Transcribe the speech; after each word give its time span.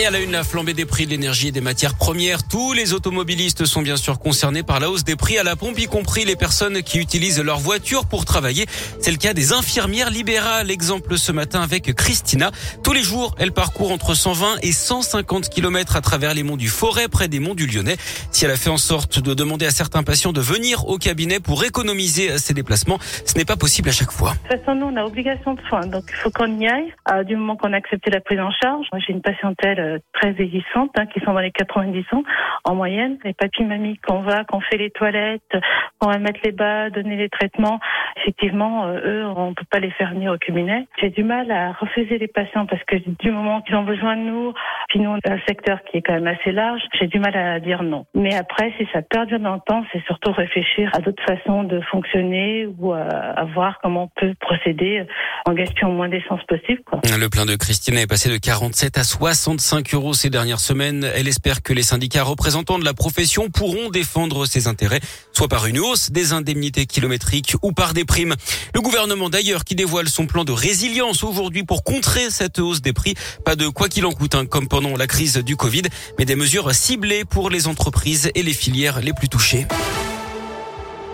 Et 0.00 0.06
à 0.06 0.10
la 0.10 0.18
une, 0.18 0.32
la 0.32 0.42
flambée 0.42 0.74
des 0.74 0.86
prix 0.86 1.06
de 1.06 1.10
l'énergie 1.10 1.48
et 1.48 1.52
des 1.52 1.60
matières 1.60 1.94
premières. 1.94 2.42
Tous 2.42 2.72
les 2.72 2.94
automobilistes 2.94 3.64
sont 3.64 3.80
bien 3.80 3.96
sûr 3.96 4.18
concernés 4.18 4.64
par 4.64 4.80
la 4.80 4.90
hausse 4.90 5.04
des 5.04 5.14
prix 5.14 5.38
à 5.38 5.44
la 5.44 5.54
pompe, 5.54 5.78
y 5.78 5.86
compris 5.86 6.24
les 6.24 6.34
personnes 6.34 6.82
qui 6.82 6.98
utilisent 6.98 7.40
leur 7.40 7.58
voiture 7.58 8.04
pour 8.06 8.24
travailler. 8.24 8.66
C'est 8.98 9.12
le 9.12 9.18
cas 9.18 9.34
des 9.34 9.52
infirmières 9.52 10.10
libérales. 10.10 10.72
Exemple 10.72 11.16
ce 11.16 11.30
matin 11.30 11.62
avec 11.62 11.94
Christina. 11.94 12.50
Tous 12.82 12.92
les 12.92 13.04
jours, 13.04 13.36
elle 13.38 13.52
parcourt 13.52 13.92
entre 13.92 14.14
120 14.14 14.56
et 14.62 14.72
150 14.72 15.48
km 15.48 15.94
à 15.94 16.00
travers 16.00 16.34
les 16.34 16.42
monts 16.42 16.56
du 16.56 16.66
Forêt, 16.66 17.06
près 17.06 17.28
des 17.28 17.38
monts 17.38 17.54
du 17.54 17.68
Lyonnais. 17.68 17.96
Si 18.32 18.44
elle 18.44 18.50
a 18.50 18.56
fait 18.56 18.70
en 18.70 18.78
sorte 18.78 19.20
de 19.20 19.32
demander 19.32 19.66
à 19.66 19.70
certains 19.70 20.02
patients 20.02 20.32
de 20.32 20.40
venir 20.40 20.88
au 20.88 20.98
cabinet 20.98 21.38
pour 21.38 21.62
économiser 21.62 22.36
ses 22.38 22.52
déplacements, 22.52 22.98
ce 23.24 23.38
n'est 23.38 23.44
pas 23.44 23.56
possible 23.56 23.90
à 23.90 23.92
chaque 23.92 24.10
fois. 24.10 24.32
De 24.32 24.56
toute 24.56 24.64
façon, 24.64 24.74
nous, 24.74 24.86
on 24.86 24.96
a 24.96 25.04
obligation 25.04 25.54
de 25.54 25.60
soins, 25.68 25.86
donc 25.86 26.02
il 26.08 26.16
faut 26.16 26.30
qu'on 26.32 26.58
y 26.58 26.66
aille. 26.66 26.92
Euh, 27.12 27.22
du 27.22 27.36
moment 27.36 27.56
qu'on 27.56 27.72
a 27.72 27.76
accepté 27.76 28.10
la 28.10 28.20
prise 28.20 28.40
en 28.40 28.50
charge, 28.50 28.88
moi 28.90 29.00
j'ai 29.06 29.12
une 29.12 29.22
patientèle 29.22 29.83
euh, 29.84 29.98
très 30.12 30.32
vieillissantes, 30.32 30.90
hein, 30.98 31.06
qui 31.06 31.20
sont 31.20 31.32
dans 31.32 31.40
les 31.40 31.50
90 31.50 32.04
ans 32.12 32.22
en 32.64 32.74
moyenne. 32.74 33.18
Les 33.24 33.34
papy 33.34 33.64
mamies 33.64 33.98
qu'on 33.98 34.22
va, 34.22 34.44
qu'on 34.44 34.60
fait 34.60 34.76
les 34.76 34.90
toilettes, 34.90 35.56
qu'on 35.98 36.10
va 36.10 36.18
mettre 36.18 36.40
les 36.44 36.52
bas, 36.52 36.90
donner 36.90 37.16
les 37.16 37.28
traitements, 37.28 37.80
effectivement, 38.16 38.86
euh, 38.86 39.00
eux, 39.04 39.26
on 39.26 39.54
peut 39.54 39.64
pas 39.70 39.80
les 39.80 39.90
faire 39.92 40.10
venir 40.10 40.32
au 40.32 40.38
cabinet. 40.38 40.86
J'ai 41.00 41.10
du 41.10 41.24
mal 41.24 41.50
à 41.50 41.72
refuser 41.72 42.18
les 42.18 42.28
patients 42.28 42.66
parce 42.66 42.82
que 42.84 42.96
du 42.96 43.30
moment 43.30 43.60
qu'ils 43.62 43.76
ont 43.76 43.84
besoin 43.84 44.16
de 44.16 44.22
nous, 44.22 44.52
puis 44.88 45.00
nous, 45.00 45.10
un 45.10 45.38
secteur 45.46 45.78
qui 45.84 45.98
est 45.98 46.02
quand 46.02 46.14
même 46.14 46.26
assez 46.26 46.52
large, 46.52 46.80
j'ai 46.98 47.06
du 47.06 47.18
mal 47.18 47.36
à 47.36 47.60
dire 47.60 47.82
non. 47.82 48.06
Mais 48.14 48.34
après, 48.34 48.72
si 48.78 48.86
ça 48.92 49.02
perdure 49.02 49.40
dans 49.40 49.54
le 49.54 49.60
temps, 49.66 49.84
c'est 49.92 50.02
surtout 50.04 50.32
réfléchir 50.32 50.90
à 50.94 51.00
d'autres 51.00 51.22
façons 51.24 51.64
de 51.64 51.80
fonctionner 51.80 52.66
ou 52.78 52.92
à, 52.92 53.44
voir 53.54 53.78
comment 53.82 54.04
on 54.04 54.20
peut 54.20 54.34
procéder 54.40 55.04
en 55.46 55.52
gaspillant 55.52 55.90
moins 55.90 56.08
d'essence 56.08 56.42
possible. 56.44 56.82
Le 57.04 57.28
plein 57.28 57.44
de 57.44 57.56
Christine 57.56 57.96
est 57.98 58.08
passé 58.08 58.30
de 58.30 58.38
47 58.38 58.98
à 58.98 59.04
65 59.04 59.73
euros 59.92 60.14
ces 60.14 60.30
dernières 60.30 60.60
semaines. 60.60 61.10
Elle 61.14 61.28
espère 61.28 61.62
que 61.62 61.72
les 61.72 61.82
syndicats 61.82 62.22
représentants 62.22 62.78
de 62.78 62.84
la 62.84 62.94
profession 62.94 63.50
pourront 63.50 63.90
défendre 63.90 64.46
ses 64.46 64.66
intérêts, 64.66 65.00
soit 65.32 65.48
par 65.48 65.66
une 65.66 65.78
hausse 65.78 66.10
des 66.10 66.32
indemnités 66.32 66.86
kilométriques 66.86 67.54
ou 67.62 67.72
par 67.72 67.94
des 67.94 68.04
primes. 68.04 68.34
Le 68.74 68.80
gouvernement 68.80 69.30
d'ailleurs 69.30 69.64
qui 69.64 69.74
dévoile 69.74 70.08
son 70.08 70.26
plan 70.26 70.44
de 70.44 70.52
résilience 70.52 71.24
aujourd'hui 71.24 71.64
pour 71.64 71.82
contrer 71.82 72.30
cette 72.30 72.58
hausse 72.58 72.82
des 72.82 72.92
prix. 72.92 73.14
Pas 73.44 73.56
de 73.56 73.68
quoi 73.68 73.88
qu'il 73.88 74.06
en 74.06 74.12
coûte, 74.12 74.34
hein, 74.34 74.46
comme 74.46 74.68
pendant 74.68 74.96
la 74.96 75.06
crise 75.06 75.36
du 75.38 75.56
Covid, 75.56 75.82
mais 76.18 76.24
des 76.24 76.36
mesures 76.36 76.74
ciblées 76.74 77.24
pour 77.24 77.50
les 77.50 77.66
entreprises 77.66 78.30
et 78.34 78.42
les 78.42 78.54
filières 78.54 79.00
les 79.00 79.12
plus 79.12 79.28
touchées. 79.28 79.66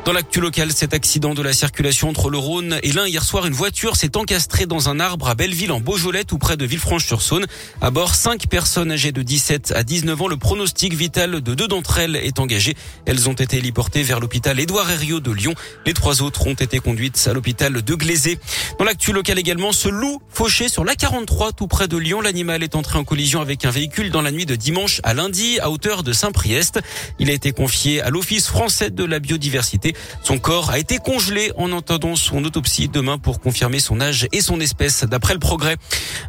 Dans 0.07 0.13
l'actu 0.15 0.41
local, 0.41 0.73
cet 0.73 0.95
accident 0.95 1.35
de 1.35 1.43
la 1.43 1.53
circulation 1.53 2.09
entre 2.09 2.31
le 2.31 2.39
Rhône 2.39 2.81
et 2.83 2.91
l'Ain 2.91 3.07
hier 3.07 3.23
soir, 3.23 3.47
une 3.47 3.53
voiture 3.53 3.97
s'est 3.97 4.17
encastrée 4.17 4.65
dans 4.65 4.89
un 4.89 4.99
arbre 4.99 5.29
à 5.29 5.35
Belleville 5.35 5.71
en 5.73 5.81
Beaujolette 5.81 6.33
ou 6.33 6.39
près 6.39 6.57
de 6.57 6.65
Villefranche-sur-Saône. 6.65 7.47
À 7.83 7.91
bord, 7.91 8.15
cinq 8.15 8.47
personnes 8.49 8.91
âgées 8.91 9.13
de 9.13 9.23
17 9.23 9.75
à 9.77 9.85
19 9.85 10.23
ans. 10.23 10.27
Le 10.27 10.39
pronostic 10.39 10.95
vital 10.95 11.43
de 11.43 11.55
deux 11.55 11.69
d'entre 11.69 11.99
elles 11.99 12.17
est 12.17 12.41
engagé. 12.41 12.75
Elles 13.05 13.29
ont 13.29 13.35
été 13.35 13.59
héliportées 13.59 14.03
vers 14.03 14.21
l'hôpital 14.21 14.59
Édouard 14.59 14.91
Herriot 14.91 15.21
de 15.21 15.31
Lyon. 15.33 15.55
Les 15.85 15.93
trois 15.93 16.23
autres 16.23 16.47
ont 16.47 16.55
été 16.55 16.79
conduites 16.79 17.29
à 17.31 17.35
l'hôpital 17.35 17.83
de 17.83 17.95
Glazé. 17.95 18.39
Dans 18.79 18.87
l'actu 18.87 19.13
local 19.13 19.39
également, 19.39 19.73
ce 19.73 19.91
loup 19.91 20.23
fauché 20.31 20.71
sur 20.71 20.83
l'A43 20.83 21.53
tout 21.55 21.69
près 21.69 21.89
de 21.89 21.99
Lyon. 21.99 22.23
L'animal 22.23 22.63
est 22.63 22.75
entré 22.75 22.99
en 22.99 23.05
collision 23.05 23.43
avec 23.43 23.67
un 23.67 23.71
véhicule 23.71 24.11
dans 24.11 24.23
la 24.23 24.33
nuit 24.33 24.47
de 24.47 24.57
dimanche 24.57 25.01
à 25.05 25.13
lundi 25.13 25.61
à 25.61 25.71
hauteur 25.71 26.03
de 26.03 26.15
Saint-Priest. 26.15 26.81
Il 27.19 27.29
a 27.29 27.35
été 27.35 27.53
confié 27.53 28.01
à 28.01 28.09
l'Office 28.09 28.49
français 28.49 28.89
de 28.89 29.05
la 29.05 29.19
biodiversité. 29.19 29.90
Son 30.23 30.39
corps 30.39 30.71
a 30.71 30.79
été 30.79 30.99
congelé 30.99 31.53
en 31.57 31.73
entendant 31.73 32.17
son 32.17 32.45
autopsie 32.45 32.89
demain 32.89 33.19
pour 33.19 33.41
confirmer 33.41 33.81
son 33.81 34.01
âge 34.01 34.29
et 34.33 34.41
son 34.41 34.61
espèce 34.61 35.05
d'après 35.05 35.35
le 35.35 35.41
progrès. 35.41 35.77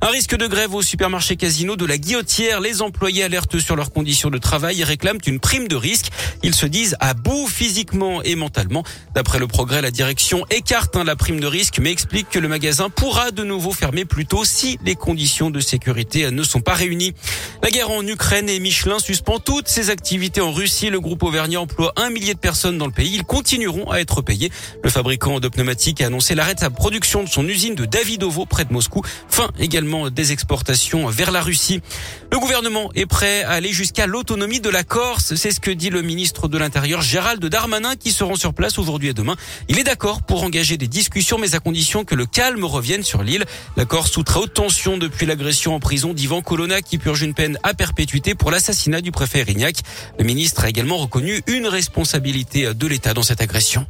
Un 0.02 0.08
risque 0.08 0.36
de 0.36 0.48
grève 0.48 0.74
au 0.74 0.82
supermarché 0.82 1.36
Casino 1.36 1.76
de 1.76 1.86
la 1.86 1.98
Guillotière. 1.98 2.62
Les 2.62 2.82
employés 2.82 3.24
alertent 3.24 3.60
sur 3.60 3.76
leurs 3.76 3.92
conditions 3.92 4.30
de 4.30 4.38
travail 4.38 4.82
et 4.82 4.84
réclament 4.84 5.20
une 5.26 5.40
prime 5.40 5.68
de 5.68 5.76
risque. 5.76 6.08
Ils 6.44 6.56
se 6.56 6.66
disent 6.66 6.96
à 7.00 7.14
bout 7.14 7.48
physiquement 7.48 8.22
et 8.24 8.36
mentalement. 8.36 8.84
D'après 9.16 9.40
le 9.40 9.48
progrès, 9.48 9.82
la 9.82 9.92
direction 9.92 10.46
écarte 10.50 10.96
hein, 10.96 11.04
la 11.04 11.16
prime 11.16 11.40
de 11.40 11.48
risque 11.48 11.80
mais 11.80 11.92
explique 11.92 12.30
que 12.30 12.40
le 12.40 12.48
magasin 12.48 12.90
pourra 12.90 13.32
de 13.32 13.44
nouveau 13.44 13.72
fermer 13.72 14.06
plus 14.06 14.26
tôt 14.26 14.46
si 14.46 14.78
les 14.84 14.96
conditions 14.96 15.50
de 15.50 15.60
sécurité 15.60 16.30
ne 16.32 16.44
sont 16.44 16.62
pas 16.62 16.74
réunies. 16.74 17.14
La 17.64 17.70
guerre 17.70 17.92
en 17.92 18.06
Ukraine 18.06 18.50
et 18.50 18.60
Michelin 18.60 19.00
suspend 19.00 19.40
toutes 19.40 19.68
ses 19.68 19.90
activités 19.90 20.42
en 20.42 20.52
Russie. 20.52 20.90
Le 20.90 21.00
groupe 21.00 21.24
Auvergnat 21.24 21.62
emploie 21.62 21.94
un 21.96 22.10
millier 22.10 22.34
de 22.34 22.40
personnes 22.40 22.78
dans 22.78 22.86
le 22.88 22.92
pays. 22.92 23.16
Ils 23.16 23.24
continueront 23.52 23.92
à 23.92 24.00
être 24.00 24.22
payés. 24.22 24.50
Le 24.82 24.90
fabricant 24.90 25.42
de 25.42 25.50
pneumatiques 25.50 26.00
a 26.00 26.06
annoncé 26.06 26.36
l'arrêt 26.36 26.56
de 26.56 26.62
sa 26.62 26.70
production 26.70 27.22
de 27.22 27.28
son 27.28 27.46
usine 27.46 27.76
de 27.76 27.84
Davidovo 27.84 28.46
près 28.46 28.64
de 28.64 28.72
Moscou. 28.72 29.02
Fin 29.28 29.50
également 29.60 30.10
des 30.10 30.32
exportations 30.32 31.08
vers 31.08 31.32
la 31.32 31.42
Russie. 31.42 31.82
Le 32.32 32.40
gouvernement 32.40 32.92
est 32.96 33.06
prêt 33.06 33.44
à 33.44 33.52
aller 33.52 33.74
jusqu'à 33.74 34.06
l'autonomie 34.06 34.62
de 34.62 34.70
la 34.70 34.86
Corse. 34.86 35.36
C'est 35.36 35.52
ce 35.52 35.60
que 35.60 35.70
dit 35.70 35.90
le 35.90 36.02
ministre 36.02 36.48
de 36.48 36.58
l'Intérieur 36.58 37.02
Gérald 37.02 37.46
Darmanin 37.46 37.98
qui 37.98 38.14
se 38.14 38.24
rend 38.24 38.36
sur 38.36 38.54
place 38.54 38.80
aujourd'hui 38.80 39.10
et 39.10 39.14
demain. 39.14 39.36
Il 39.68 39.78
est 39.80 39.84
d'accord 39.84 40.22
pour 40.22 40.44
engager 40.44 40.78
des 40.78 40.88
discussions 40.88 41.38
mais 41.38 41.54
à 41.54 41.60
condition 41.60 42.06
que 42.06 42.16
le 42.16 42.26
calme 42.26 42.64
revienne 42.64 43.04
sur 43.04 43.22
l'île. 43.22 43.44
La 43.76 43.84
Corse 43.84 44.12
sous 44.12 44.24
très 44.24 44.40
haute 44.40 44.54
tension 44.54 44.98
depuis 44.98 45.26
l'agression 45.26 45.76
en 45.76 45.82
prison 45.82 46.14
d'Ivan 46.14 46.42
Colonna 46.42 46.82
qui 46.82 46.98
purge 46.98 47.22
une 47.22 47.34
peine 47.34 47.58
à 47.64 47.74
perpétuité 47.74 48.34
pour 48.34 48.50
l'assassinat 48.50 49.02
du 49.02 49.12
préfet 49.12 49.44
Rignac. 49.44 49.76
Le 50.18 50.24
ministre 50.24 50.64
a 50.64 50.70
également 50.70 50.96
reconnu 50.96 51.42
une 51.48 51.68
responsabilité 51.68 52.74
de 52.74 52.88
l'État 52.88 53.14
dans 53.14 53.24
agression. 53.42 53.86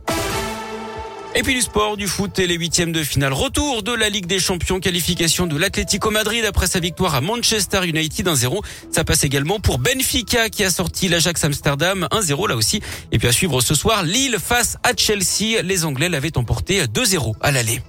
Et 1.33 1.43
puis 1.43 1.53
du 1.53 1.61
sport, 1.61 1.95
du 1.95 2.07
foot 2.07 2.39
et 2.39 2.47
les 2.47 2.55
huitièmes 2.55 2.91
de 2.91 3.03
finale. 3.03 3.31
Retour 3.31 3.83
de 3.83 3.93
la 3.93 4.09
Ligue 4.09 4.25
des 4.25 4.39
Champions, 4.39 4.81
qualification 4.81 5.47
de 5.47 5.57
l'Atlético 5.57 6.11
Madrid 6.11 6.43
après 6.43 6.67
sa 6.67 6.79
victoire 6.79 7.15
à 7.15 7.21
Manchester 7.21 7.85
United 7.85 8.27
1-0. 8.27 8.61
Ça 8.91 9.05
passe 9.05 9.23
également 9.23 9.59
pour 9.59 9.79
Benfica 9.79 10.49
qui 10.49 10.63
a 10.65 10.69
sorti 10.69 11.07
l'Ajax 11.07 11.43
Amsterdam 11.45 12.07
1-0 12.11 12.49
là 12.49 12.55
aussi. 12.55 12.81
Et 13.13 13.17
puis 13.17 13.29
à 13.29 13.31
suivre 13.31 13.61
ce 13.61 13.75
soir, 13.75 14.03
Lille 14.03 14.37
face 14.43 14.77
à 14.83 14.91
Chelsea. 14.95 15.61
Les 15.63 15.85
Anglais 15.85 16.09
l'avaient 16.09 16.37
emporté 16.37 16.83
2-0 16.83 17.33
à 17.39 17.51
l'aller. 17.51 17.81